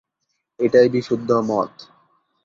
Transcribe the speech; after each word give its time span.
এটাই 0.59 0.87
বিশুদ্ধ 0.89 1.29
মত। 1.41 1.71